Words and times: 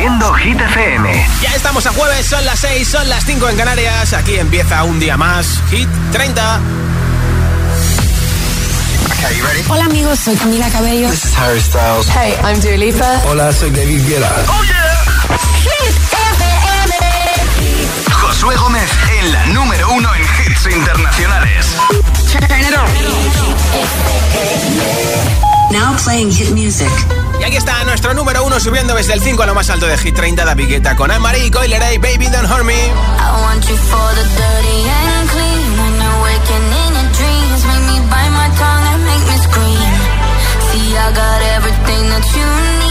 haciendo 0.00 0.32
Hit 0.32 0.58
FM. 0.58 1.26
Ya 1.42 1.54
estamos 1.54 1.84
a 1.84 1.92
jueves, 1.92 2.24
son 2.24 2.42
las 2.46 2.58
6, 2.60 2.88
son 2.88 3.06
las 3.10 3.22
5 3.26 3.50
en 3.50 3.56
Canarias. 3.58 4.14
Aquí 4.14 4.34
empieza 4.36 4.82
un 4.84 4.98
día 4.98 5.18
más. 5.18 5.60
Hit 5.70 5.90
30. 6.12 6.60
Hola 9.68 9.84
amigos, 9.84 10.18
soy 10.18 10.36
Camila 10.36 10.70
Cabello. 10.70 11.10
This 11.10 11.26
is 11.26 11.36
Harry 11.36 11.60
Styles. 11.60 12.08
Hey, 12.08 12.34
I'm 12.42 12.58
Dua 12.60 12.78
Lipa. 12.78 13.20
Hola, 13.26 13.52
soy 13.52 13.70
David 13.72 14.08
Guetta. 14.08 14.34
Oh 14.48 14.64
yeah. 14.64 15.04
Hit 15.64 15.94
FM. 16.32 16.94
Josué 18.10 18.56
Gómez 18.56 18.90
en 19.20 19.32
la 19.32 19.46
número 19.48 19.92
uno 19.92 20.08
en 20.14 20.22
hits 20.22 20.66
internacionales. 20.74 21.76
Now 25.70 25.94
playing 26.02 26.30
hit 26.30 26.52
music. 26.52 26.90
Y 27.40 27.44
aquí 27.44 27.56
está 27.56 27.82
nuestro 27.84 28.12
número 28.12 28.44
uno 28.44 28.60
subiendo 28.60 28.94
desde 28.94 29.14
el 29.14 29.20
5 29.20 29.42
a 29.42 29.46
lo 29.46 29.54
más 29.54 29.70
alto 29.70 29.86
de 29.86 29.96
Hit 29.96 30.14
30, 30.14 30.44
David 30.44 30.68
Guetta 30.68 30.94
con 30.94 31.10
Anne-Marie 31.10 31.46
y 31.46 31.98
Baby 31.98 32.28
Don't 32.28 32.50
Hurt 32.50 32.64
Me. 32.64 32.74
And 40.92 41.00
I 41.00 41.12
got 41.12 41.40
everything 41.56 42.10
that 42.10 42.24
you 42.36 42.44
need. 42.80 42.90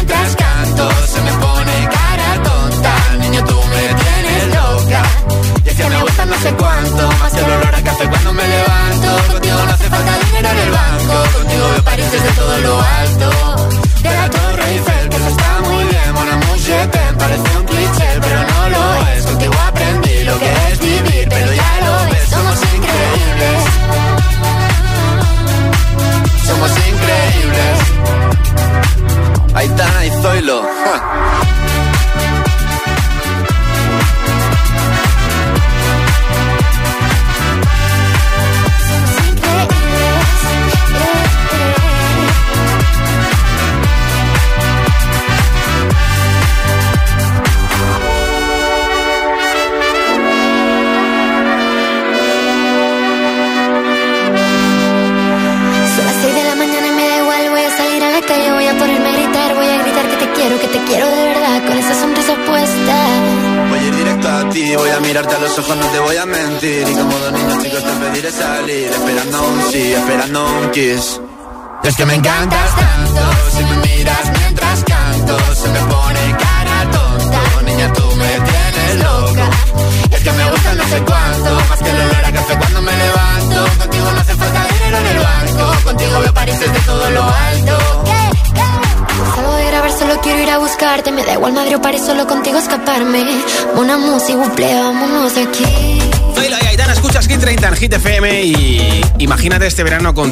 no 6.31 6.37
sé 6.37 6.53
cuánto, 6.53 7.07
más 7.19 7.33
que 7.33 7.39
el 7.39 7.51
olor 7.51 7.75
a 7.75 7.81
café 7.83 8.07
cuando 8.07 8.33
me 8.33 8.47
levanto. 8.47 9.33
Contigo 9.33 9.57
no 9.65 9.71
hace 9.73 9.89
falta 9.89 10.17
dinero 10.25 10.60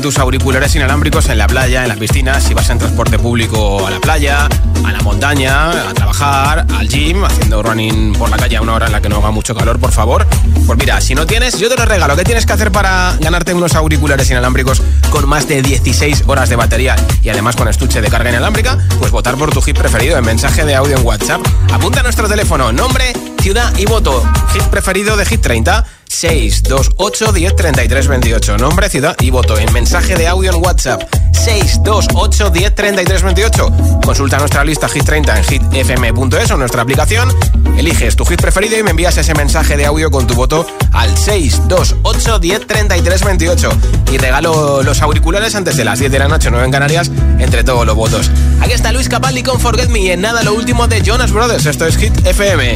tus 0.02 0.18
auriculares 0.18 0.76
inalámbricos 0.76 1.28
en 1.30 1.38
la 1.38 1.48
playa, 1.48 1.84
en 1.84 1.90
la 1.90 1.96
piscina, 1.96 2.40
si 2.40 2.54
vas 2.54 2.70
en 2.70 2.78
transporte 2.78 3.20
público 3.20 3.86
a 3.86 3.92
la 3.92 4.00
playa, 4.00 4.48
a 4.86 4.92
la 4.92 5.00
montaña, 5.02 5.90
a 5.90 5.94
trabajar, 5.94 6.66
al 6.74 6.88
gym, 6.88 7.24
haciendo 7.26 7.62
running 7.62 8.14
por 8.14 8.30
la 8.30 8.38
calle 8.38 8.58
a 8.58 8.62
una 8.62 8.76
hora 8.76 8.86
en 8.86 8.94
la 8.94 9.02
que 9.02 9.10
no 9.10 9.18
haga 9.18 9.32
mucho 9.32 9.54
calor, 9.56 9.80
por 9.80 9.92
favor. 9.92 10.26
Pues 10.66 10.78
mira, 10.78 11.02
si 11.02 11.16
no 11.16 11.26
tienes, 11.26 11.60
yo 11.60 11.70
te 11.70 11.76
lo 11.76 11.86
regalo. 11.86 12.16
¿Qué 12.16 12.24
tienes 12.24 12.46
que 12.46 12.54
hacer 12.54 12.72
para 12.72 13.18
ganarte 13.20 13.54
unos 13.54 13.76
auriculares 13.76 14.30
inalámbricos 14.30 14.82
con 15.10 15.28
más 15.28 15.48
de 15.48 15.62
16 15.62 16.24
horas 16.28 16.50
de 16.50 16.56
batería 16.56 16.96
y 17.22 17.30
además 17.30 17.56
con 17.56 17.68
estuche 17.68 18.02
de 18.02 18.10
carga 18.10 18.30
inalámbrica? 18.30 18.78
Pues 19.00 19.12
votar 19.12 19.36
por 19.36 19.52
tu 19.52 19.62
hit 19.62 19.78
preferido 19.78 20.18
en 20.18 20.26
mensaje 20.26 20.66
de 20.66 20.76
audio 20.76 20.98
en 20.98 21.06
WhatsApp. 21.06 21.42
Apunta 21.74 22.00
a 22.00 22.04
nuestro 22.04 22.28
teléfono, 22.30 22.72
nombre, 22.72 23.14
ciudad 23.42 23.76
y 23.78 23.86
voto. 23.86 24.24
Hit 24.54 24.64
preferido 24.64 25.18
de 25.18 25.26
Hit 25.26 25.42
30 25.42 25.86
628 26.10 27.32
10 27.32 27.56
33 27.56 28.08
28. 28.08 28.58
Nombre, 28.58 28.90
ciudad 28.90 29.16
y 29.22 29.30
voto 29.30 29.58
en 29.58 29.72
mensaje 29.72 30.16
de 30.16 30.28
audio 30.28 30.52
en 30.52 30.62
WhatsApp 30.62 31.04
628 31.32 32.50
10 32.50 32.76
33 32.76 33.24
28. 33.24 33.72
Consulta 34.04 34.38
nuestra 34.40 34.66
lista 34.66 34.90
Hit 34.90 35.06
30 35.06 35.38
en 35.38 35.44
hitfm.es 35.44 36.52
o 36.52 36.58
nuestra 36.58 36.82
aplicación. 36.82 37.30
Eliges 37.78 38.16
tu 38.16 38.26
hit 38.26 38.42
preferido 38.42 38.78
y 38.78 38.84
me 38.84 38.92
envías 38.92 39.16
ese 39.18 39.34
mensaje 39.36 39.78
de 39.78 39.86
audio 39.86 40.12
con 40.12 40.28
tu 40.28 40.34
voto 40.34 40.66
al 40.92 41.18
628 41.18 42.40
10 42.40 42.68
33 42.68 43.24
28. 43.24 43.72
Y 44.12 44.18
regalo 44.18 44.84
los 44.84 45.02
auriculares 45.02 45.56
antes 45.56 45.78
de 45.78 45.86
las 45.86 46.00
10 46.00 46.12
de 46.12 46.20
la 46.20 46.28
noche, 46.28 46.50
9 46.50 46.66
en 46.66 46.72
Canarias, 46.72 47.12
entre 47.38 47.64
todos 47.64 47.86
los 47.86 47.96
votos. 47.96 48.30
Aquí 48.62 48.74
está 48.74 48.92
Luis 48.92 49.08
Capaldi 49.08 49.44
con 49.44 49.60
Forget 49.60 49.90
Me 49.90 50.00
y 50.00 50.10
en 50.10 50.22
nada 50.22 50.44
lo 50.44 50.54
último 50.54 50.88
de 50.88 51.02
Jonas 51.02 51.32
Brothers. 51.32 51.66
Esto 51.66 51.86
es 51.86 51.98
Hit 51.98 52.26
FM. 52.26 52.76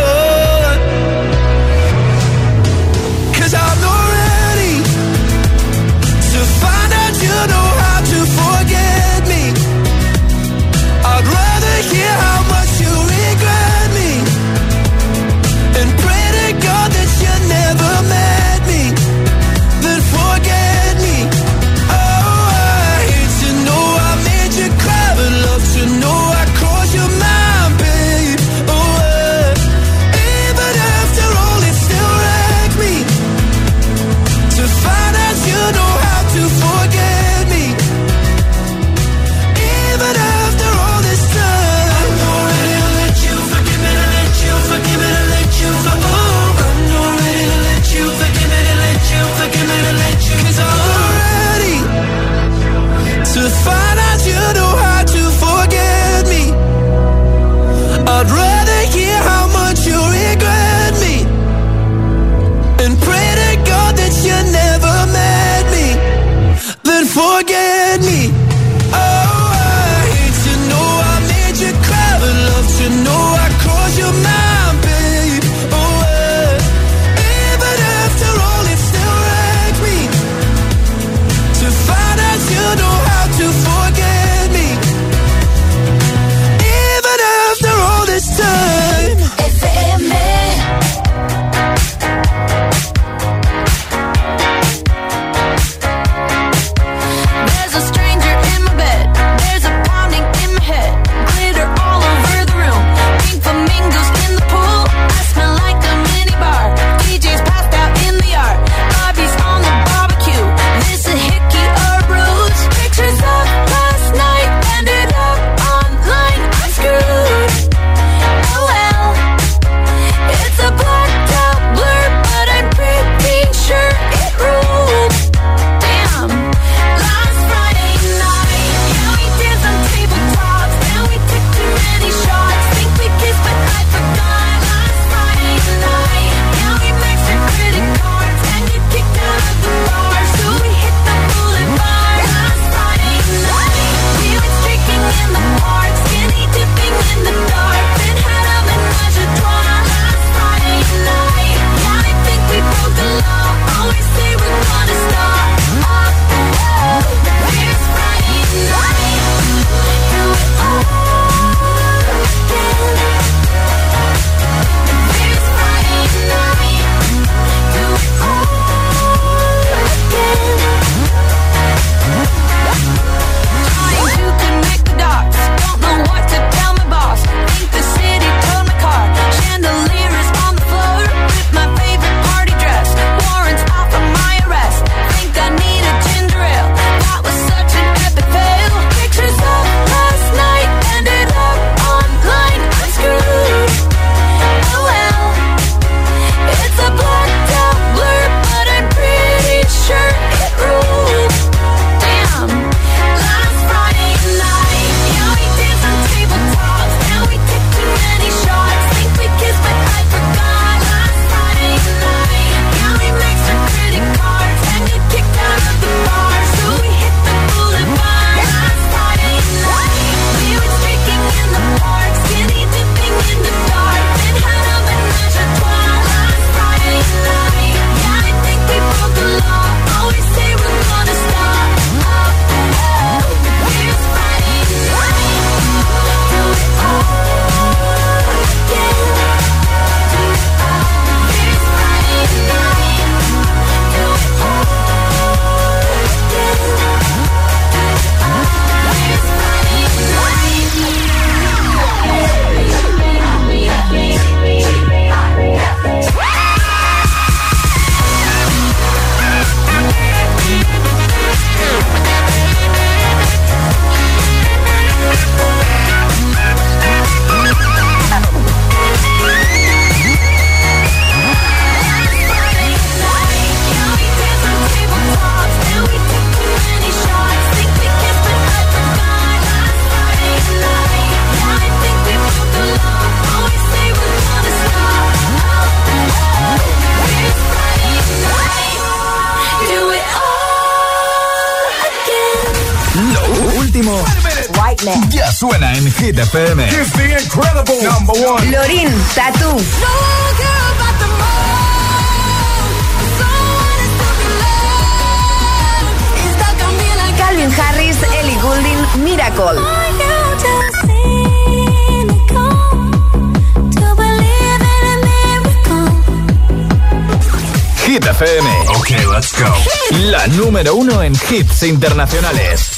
Hits 321.31 321.63
internacionales. 321.63 322.71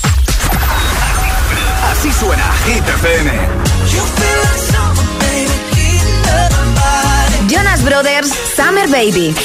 Así 1.92 2.12
suena 2.14 2.44
Hit 2.66 2.88
FM. 2.88 3.32
Jonas 7.50 7.84
Brothers, 7.84 8.30
Summer 8.56 8.88
Baby. 8.90 9.36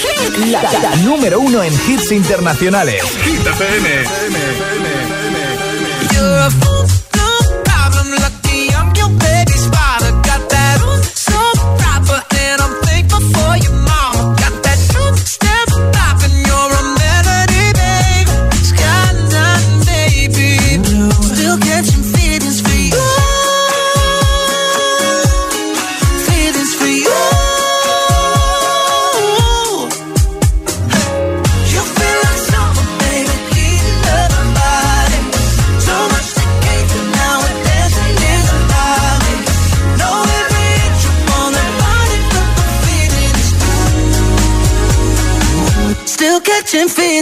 La, 0.50 0.62
la 0.62 0.96
número 0.96 1.40
uno 1.40 1.62
en 1.62 1.72
hits 1.88 2.12
internacionales. 2.12 3.02
Hit 3.24 3.46
FM. 3.46 4.04
catching 6.18 6.77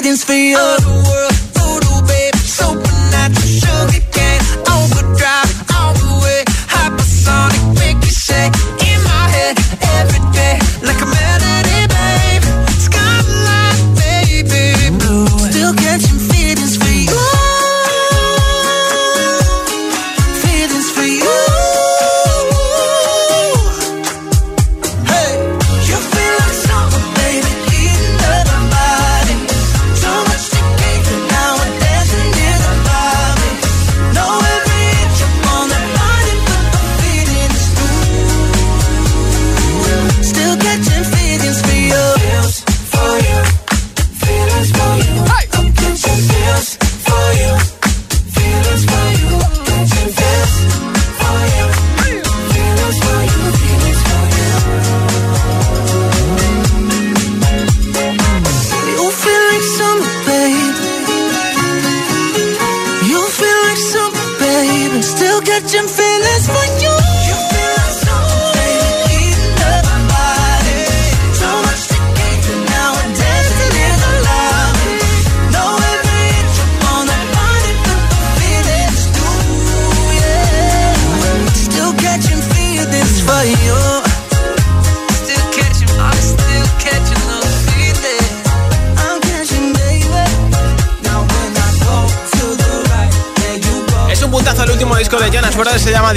feelings 0.07 0.25
for 0.25 0.35
you. 0.35 0.86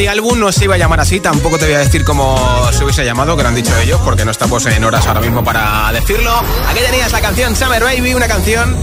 Álbum 0.10 0.40
no 0.40 0.52
se 0.52 0.66
iba 0.66 0.76
a 0.76 0.78
llamar 0.78 1.00
así, 1.00 1.20
tampoco 1.20 1.58
te 1.58 1.66
voy 1.66 1.76
a 1.76 1.80
decir 1.80 2.04
cómo 2.04 2.70
se 2.72 2.84
hubiese 2.84 3.06
llamado, 3.06 3.38
que 3.38 3.44
lo 3.44 3.50
han 3.50 3.56
dicho 3.56 3.76
ellos, 3.78 4.00
porque 4.04 4.26
no 4.26 4.32
estamos 4.32 4.66
en 4.66 4.84
horas 4.84 5.08
ahora 5.08 5.22
mismo 5.22 5.44
para 5.44 5.92
decirlo. 5.94 6.32
Aquí 6.68 6.80
tenías 6.80 7.12
la 7.12 7.22
canción 7.22 7.56
Summer 7.56 7.84
Baby, 7.84 8.14
una 8.14 8.28
canción 8.28 8.76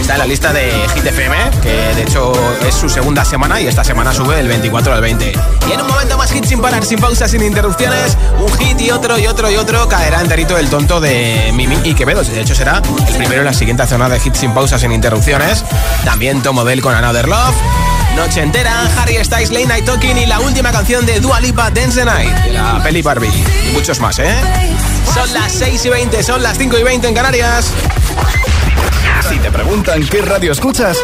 está 0.00 0.14
en 0.14 0.18
la 0.18 0.26
lista 0.26 0.52
de 0.52 0.70
Hit 0.94 1.06
FM, 1.06 1.36
que 1.62 1.94
de 1.94 2.02
hecho 2.02 2.32
es 2.66 2.74
su 2.74 2.88
segunda 2.88 3.24
semana 3.24 3.60
y 3.60 3.66
esta 3.66 3.84
semana 3.84 4.12
sube 4.12 4.36
del 4.36 4.48
24 4.48 4.94
al 4.94 5.00
20. 5.00 5.32
Y 5.68 5.72
en 5.72 5.80
un 5.80 5.86
momento 5.86 6.16
más 6.16 6.32
hit 6.32 6.44
sin 6.44 6.60
parar, 6.60 6.84
sin 6.84 6.98
pausas, 6.98 7.30
sin 7.30 7.42
interrupciones, 7.42 8.16
un 8.40 8.52
hit 8.58 8.80
y 8.80 8.90
otro 8.90 9.18
y 9.18 9.26
otro 9.26 9.50
y 9.50 9.56
otro, 9.56 9.88
caerá 9.88 10.20
enterito 10.20 10.56
el 10.56 10.68
tonto 10.70 11.00
de 11.00 11.50
Mimi 11.54 11.78
y 11.84 11.94
Quevedo. 11.94 12.22
De 12.22 12.40
hecho 12.40 12.54
será 12.54 12.82
el 13.06 13.16
primero 13.16 13.40
en 13.40 13.46
la 13.46 13.54
siguiente 13.54 13.86
zona 13.86 14.08
de 14.08 14.18
hit 14.18 14.34
sin 14.34 14.52
pausas, 14.52 14.80
sin 14.80 14.92
interrupciones. 14.92 15.64
También 16.04 16.42
Tomo 16.42 16.64
Del 16.64 16.80
con 16.80 16.94
Another 16.94 17.28
Love. 17.28 17.91
Noche 18.16 18.42
entera, 18.42 18.88
Harry 18.98 19.16
Styles, 19.24 19.50
Late 19.50 19.66
Night 19.66 19.84
Talking 19.84 20.16
y 20.16 20.26
la 20.26 20.40
última 20.40 20.70
canción 20.70 21.04
de 21.06 21.20
Dua 21.20 21.40
Lipa, 21.40 21.70
Dance 21.70 21.98
the 21.98 22.04
Night, 22.04 22.34
de 22.44 22.52
la 22.52 22.82
peli 22.82 23.02
Barbie. 23.02 23.28
Y 23.68 23.72
muchos 23.72 24.00
más, 24.00 24.18
¿eh? 24.18 24.34
Son 25.14 25.32
las 25.32 25.52
6 25.52 25.84
y 25.84 25.88
20, 25.88 26.22
son 26.22 26.42
las 26.42 26.58
5 26.58 26.78
y 26.78 26.82
20 26.82 27.08
en 27.08 27.14
Canarias. 27.14 27.72
Si 29.28 29.38
te 29.38 29.50
preguntan 29.50 30.06
qué 30.06 30.22
radio 30.22 30.52
escuchas, 30.52 30.96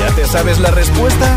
¿ya 0.00 0.14
te 0.14 0.26
sabes 0.26 0.58
la 0.58 0.70
respuesta? 0.70 1.36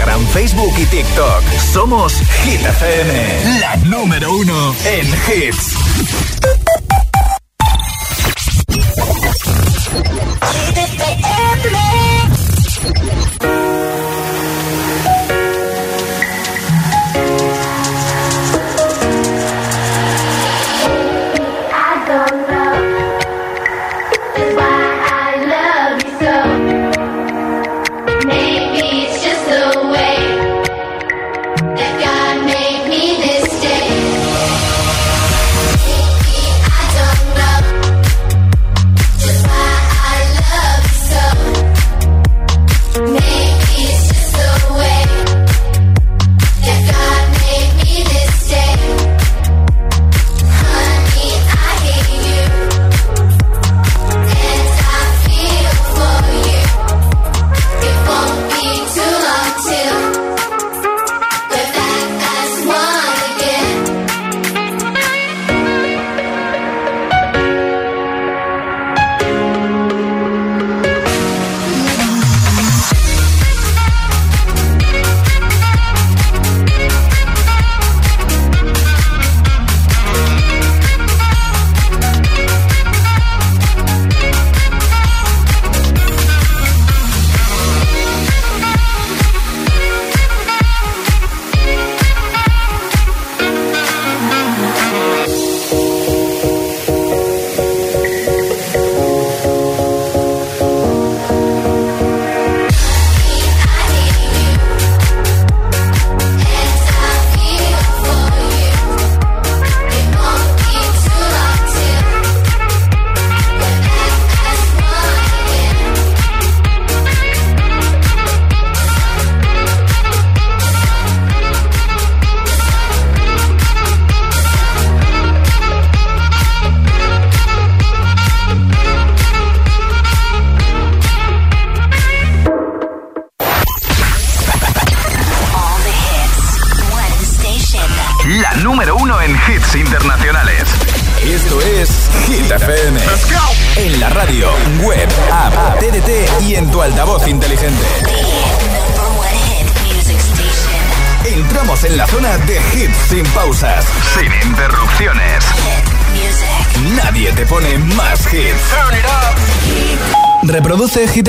Facebook 0.31 0.73
y 0.77 0.85
TikTok. 0.85 1.43
Somos 1.73 2.13
Hit 2.43 2.61
FM, 2.61 3.59
la 3.59 3.75
número 3.77 4.33
uno 4.33 4.75
en 4.85 5.07
hits 5.07 6.50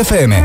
FM. 0.02 0.41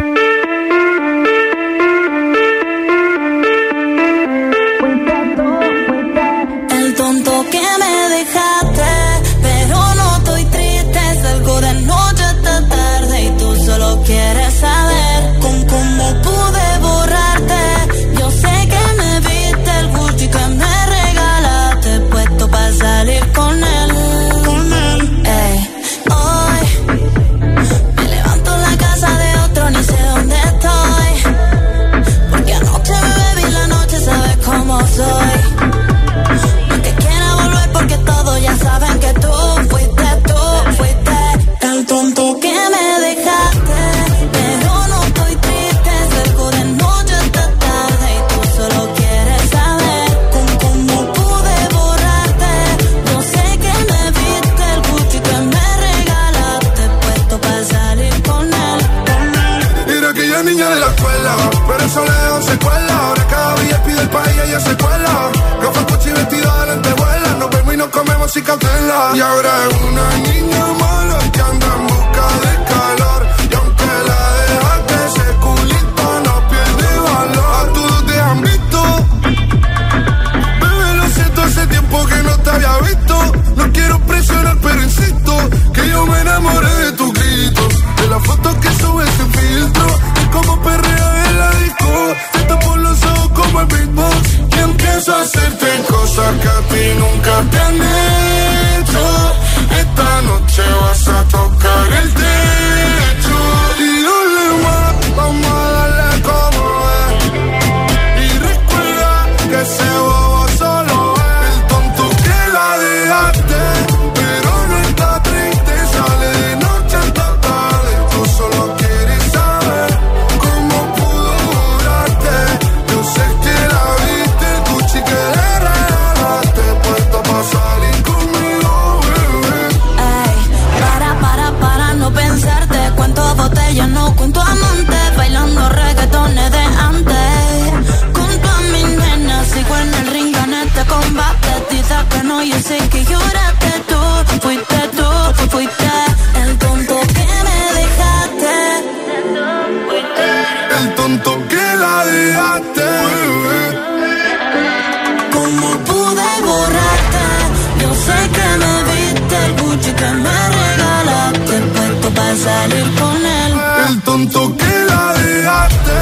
contó 164.18 164.58
que 164.58 164.74
la 164.90 165.14
dejaste, 165.14 166.00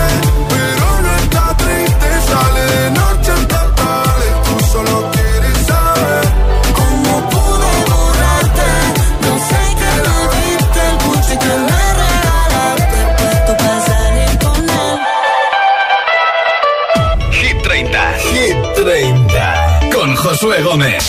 pero 0.49 0.87
nuestra 1.01 1.57
tristeza 1.57 2.21
sale 2.31 2.63
de 2.75 2.91
noche 2.91 3.31
hasta 3.31 3.61
tarde. 3.75 4.27
Tú 4.45 4.55
solo 4.71 4.95
quieres 5.11 5.57
saber 5.67 6.23
cómo 6.79 7.13
pude 7.29 7.71
borrarte. 7.91 8.69
No 9.25 9.33
sé 9.49 9.61
que 9.79 9.91
lo 10.07 10.17
viste, 10.33 10.81
el 10.91 10.97
coche 11.05 11.33
que 11.43 11.53
me 11.67 11.83
regalaste, 12.03 12.99
puesto 13.17 13.51
para 13.57 13.79
salir 13.89 14.33
con 14.43 14.59
él. 14.85 14.97
Hit 17.31 17.57
30, 17.63 18.13
Hit 18.29 18.57
30, 18.75 19.43
con 19.93 20.15
Josué 20.15 20.57
Gómez. 20.63 21.03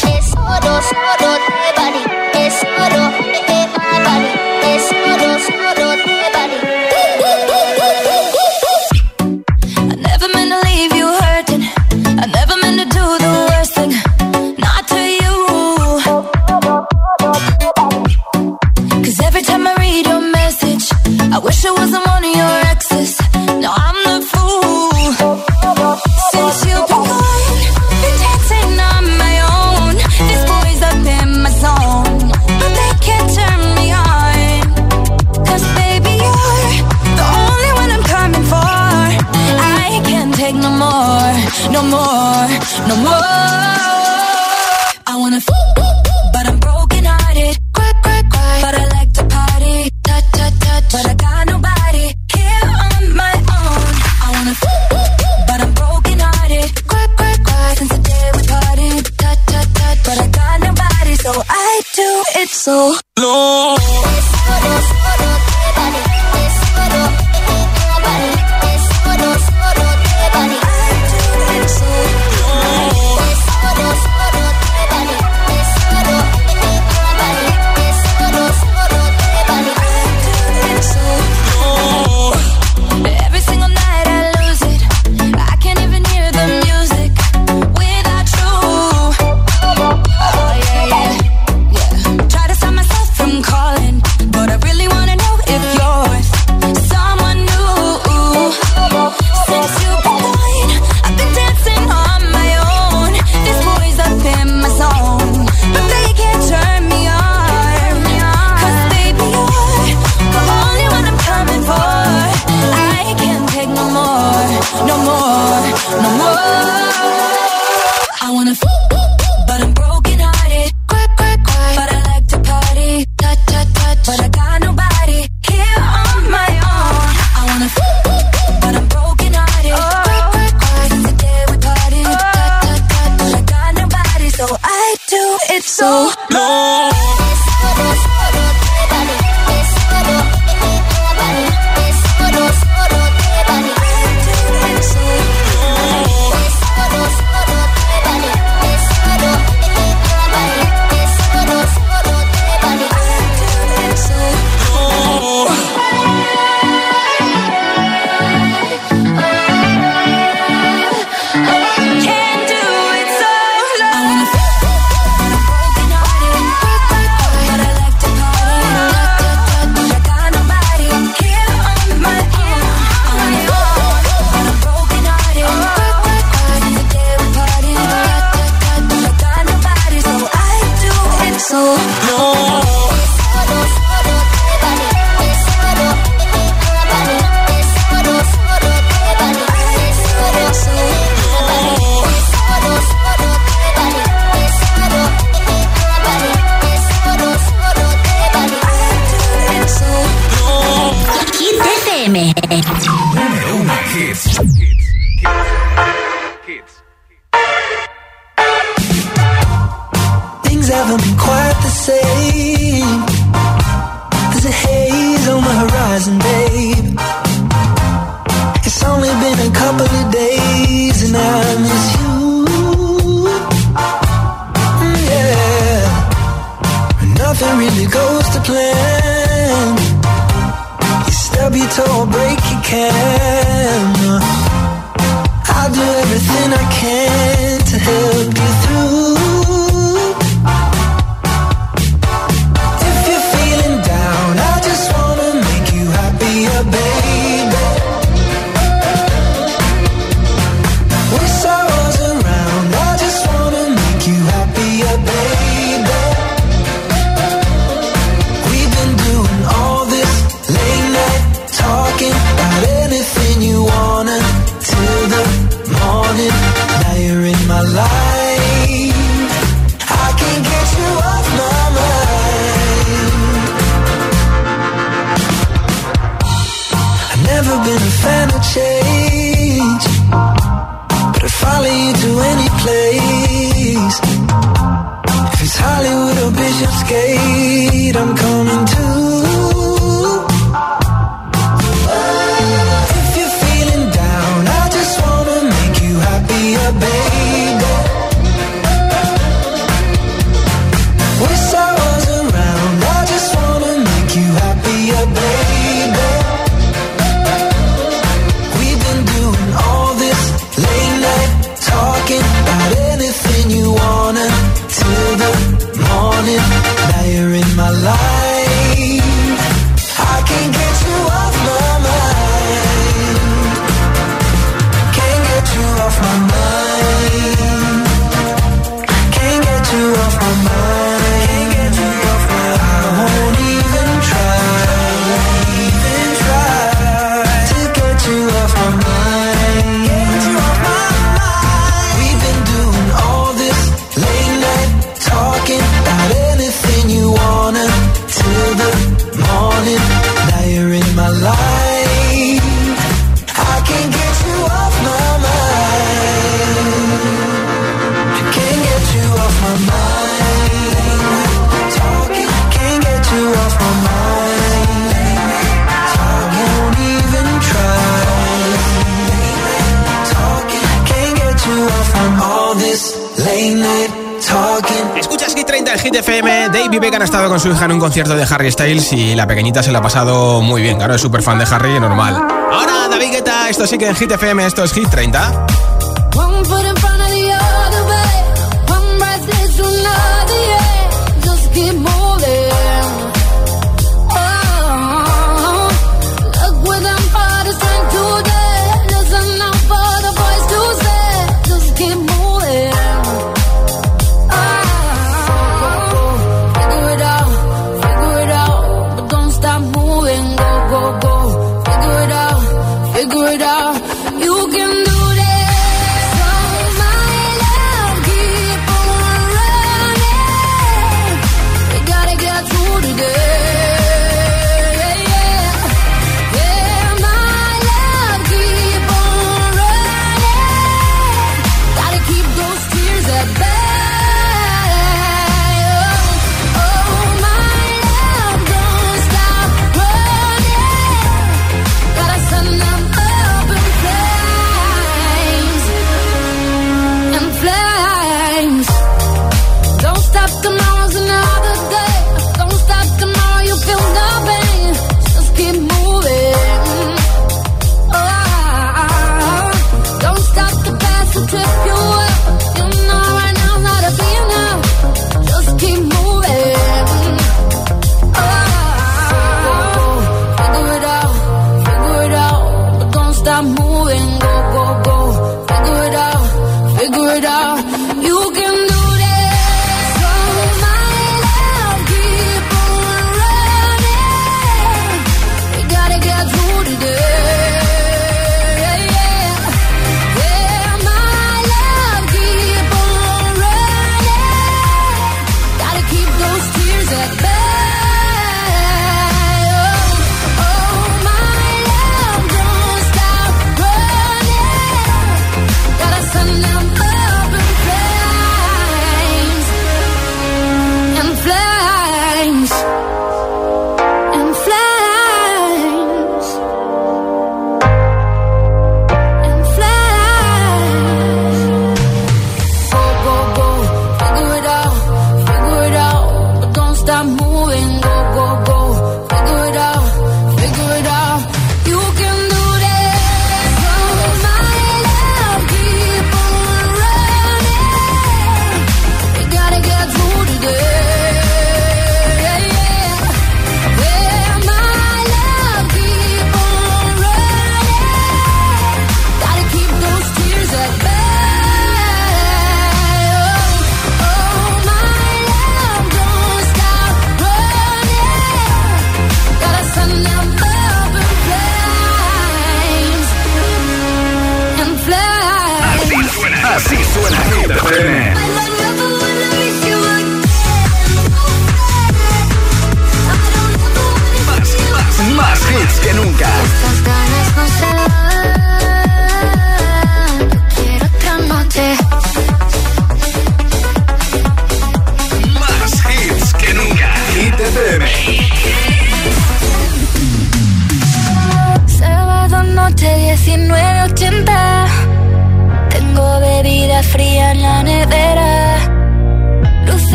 Con 377.36 377.42
su 377.42 377.54
hija 377.54 377.66
en 377.66 377.72
un 377.72 377.80
concierto 377.80 378.16
de 378.16 378.22
Harry 378.22 378.50
Styles 378.50 378.94
y 378.94 379.14
la 379.14 379.26
pequeñita 379.26 379.62
se 379.62 379.70
la 379.70 379.80
ha 379.80 379.82
pasado 379.82 380.40
muy 380.40 380.62
bien. 380.62 380.78
Claro, 380.78 380.94
es 380.94 381.02
súper 381.02 381.20
fan 381.22 381.38
de 381.38 381.44
Harry, 381.44 381.78
normal. 381.78 382.16
Ahora, 382.50 382.88
David 382.88 383.10
Guetta, 383.12 383.50
esto 383.50 383.66
sí 383.66 383.76
que 383.76 383.86
en 383.86 383.94
Hit 383.94 384.10
FM, 384.10 384.46
esto 384.46 384.64
es 384.64 384.72
Hit 384.72 384.88
30. 384.88 385.46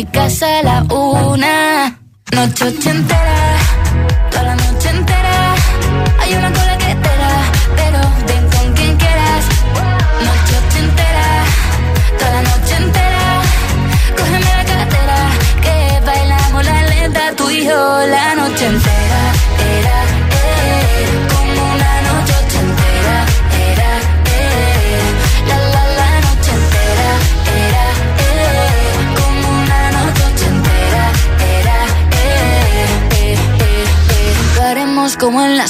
mi 0.00 0.06
casa 0.06 0.60
a 0.60 0.62
la 0.62 0.86
una. 0.94 1.98
Noche 2.32 2.90
entera 2.90 3.39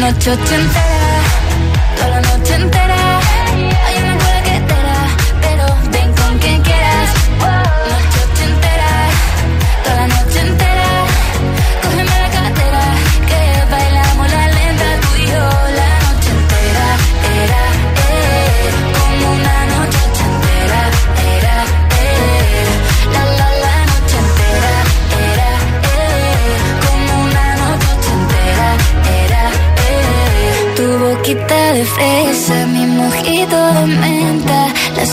noche 0.00 0.32
entera, 0.32 1.22
toda 1.96 2.08
la 2.08 2.20
noche 2.20 2.39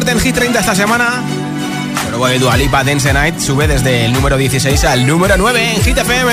Fuerte 0.00 0.12
en 0.12 0.20
Hit 0.20 0.34
30 0.34 0.60
esta 0.60 0.74
semana. 0.74 1.22
Luego 2.08 2.26
de 2.26 2.38
Dualipa 2.38 2.82
Dance 2.82 3.12
Night 3.12 3.38
sube 3.38 3.68
desde 3.68 4.06
el 4.06 4.14
número 4.14 4.38
16 4.38 4.82
al 4.84 5.06
número 5.06 5.36
9 5.36 5.74
en 5.74 5.82
Hit 5.82 5.98
FM. 5.98 6.32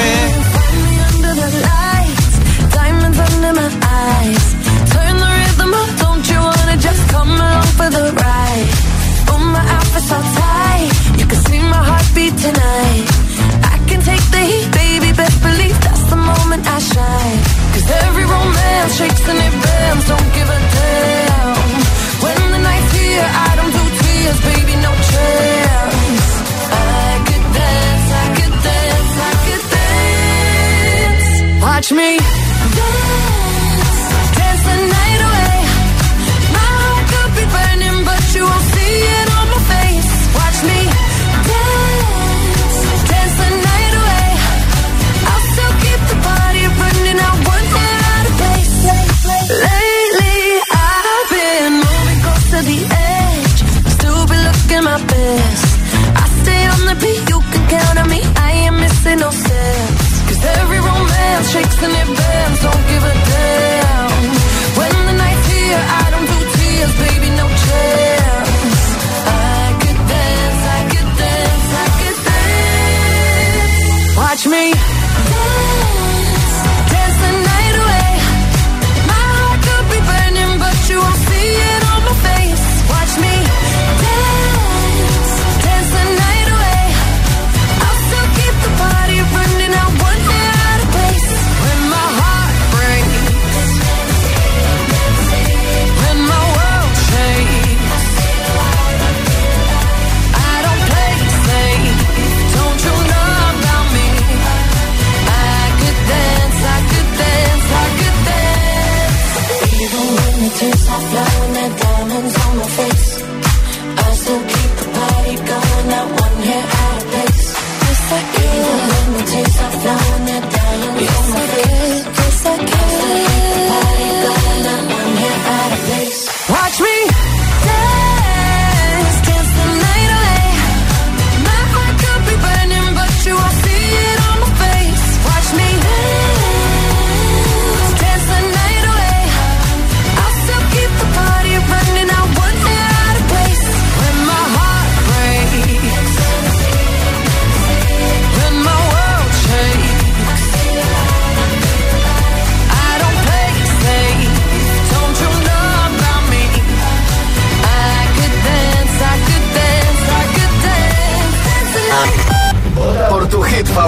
I 23.22 23.50
don't 23.58 23.74
do 23.78 23.84
tears, 24.00 24.40
baby, 24.50 24.76
no 24.88 24.92
chance. 25.12 26.28
I 26.72 27.12
could 27.28 27.46
dance, 27.60 28.08
I 28.24 28.28
could 28.38 28.56
dance, 28.68 29.14
I 29.30 29.34
could 29.46 29.64
dance. 29.76 31.28
Watch 31.64 31.92
me 31.92 32.47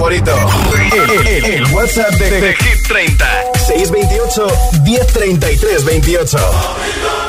favorito. 0.09 0.31
El, 1.43 1.71
WhatsApp 1.71 2.11
de, 2.15 2.55
Hit 2.55 2.87
30. 2.87 3.25
628 3.67 4.47
1033 4.83 5.85
28. 5.85 7.28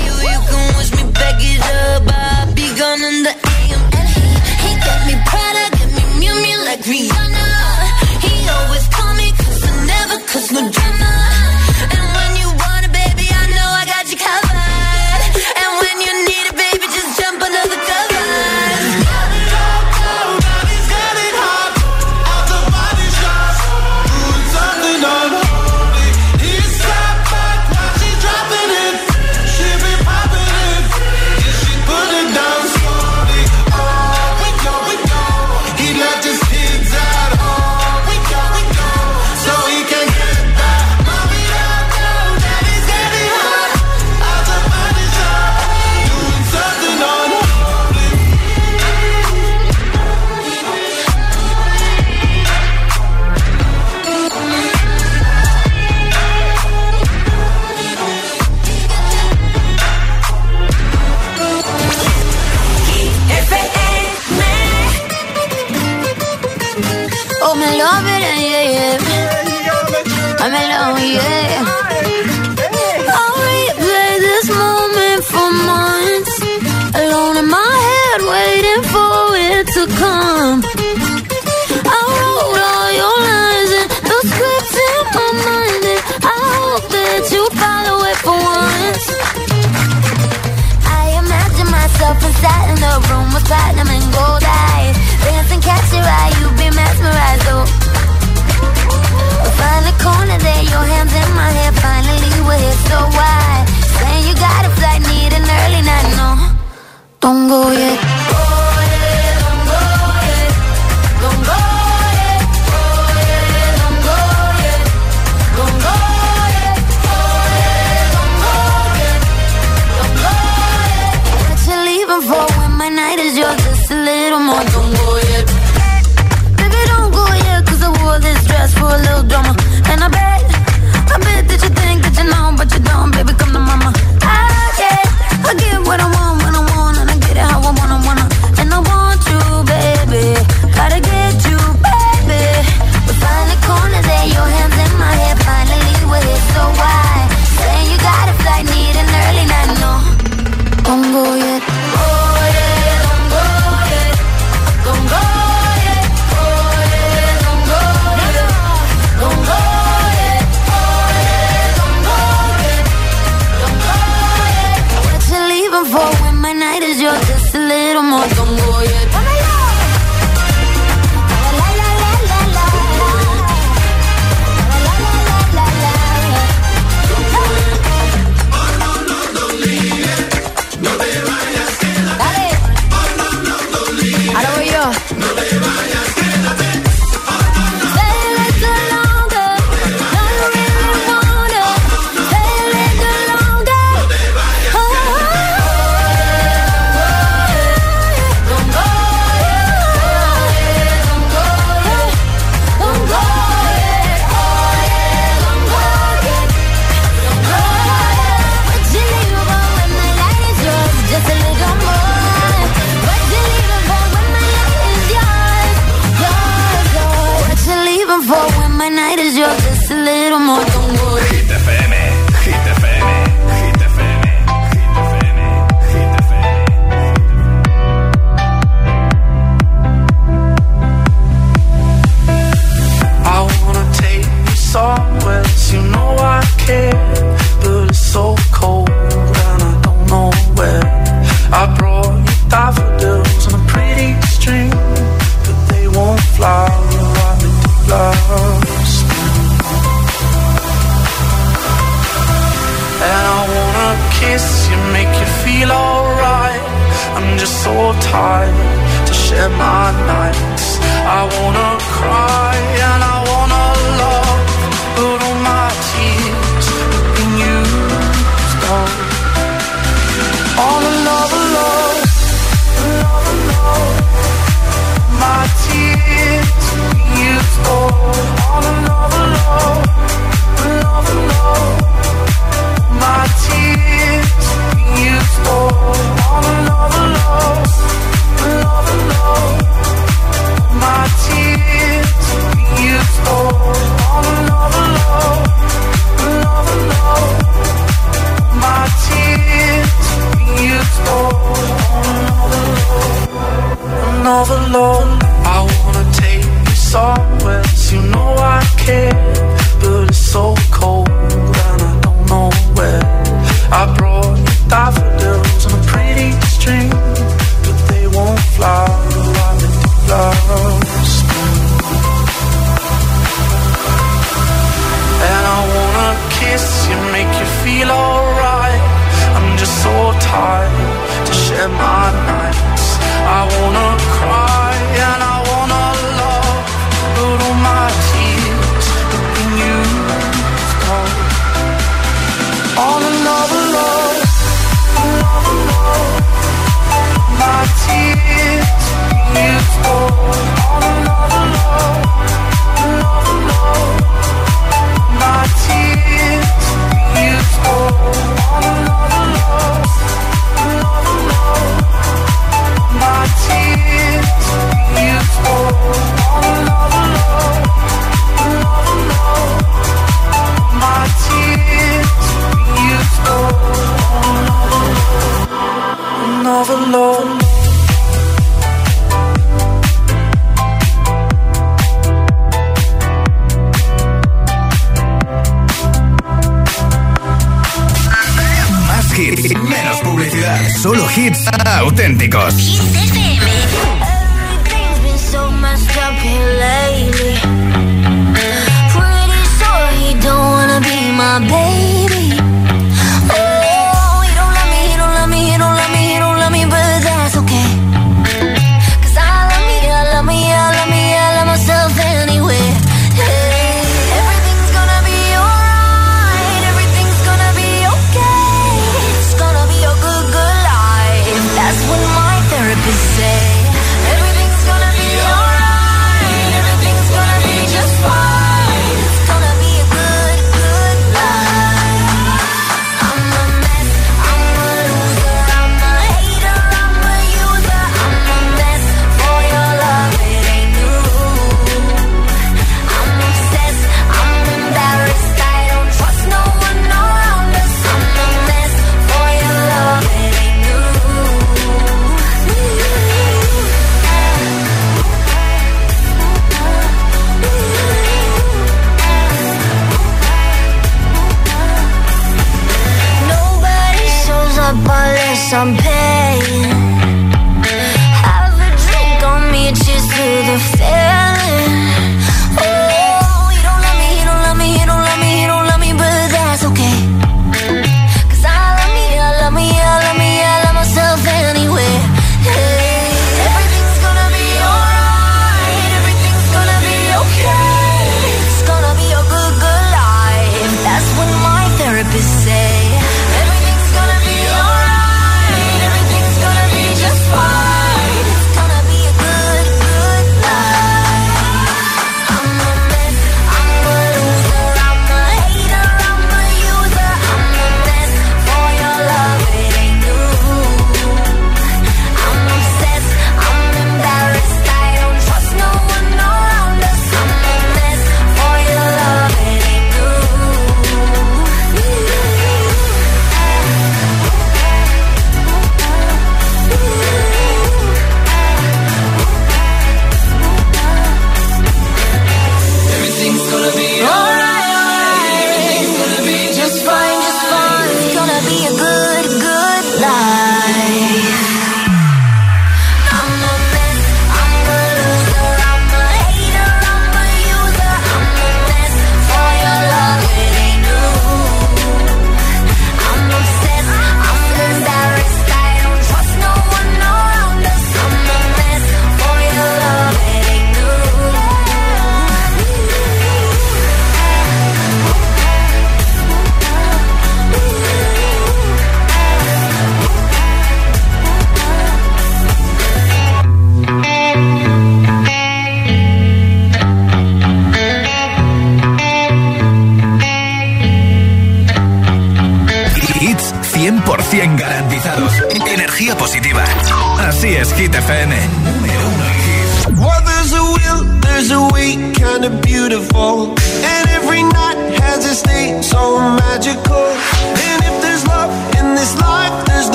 some 465.51 465.80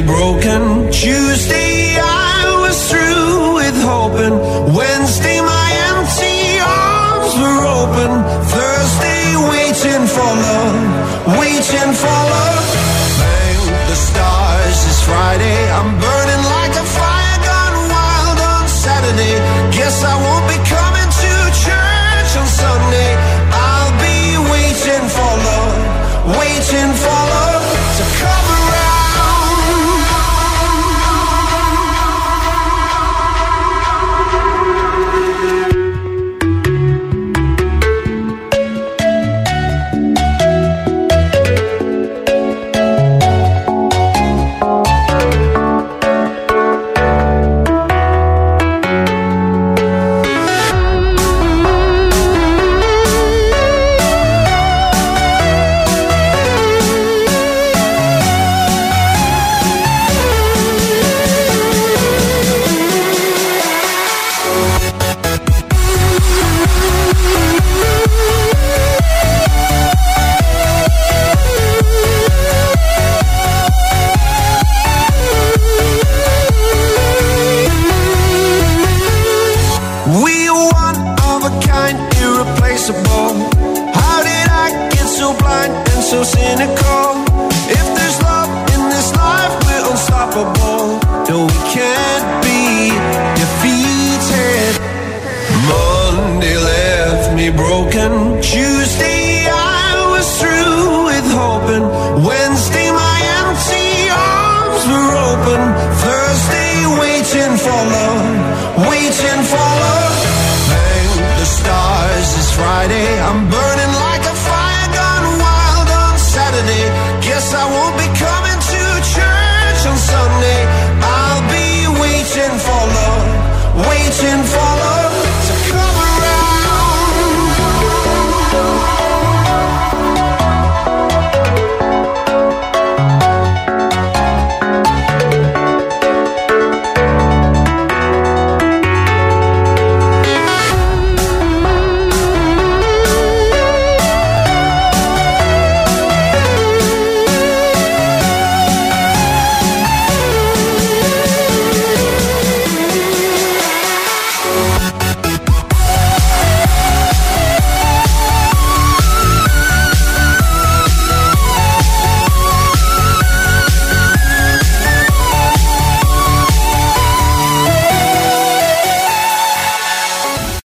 broken. 0.00 0.90
Tuesday, 0.90 1.65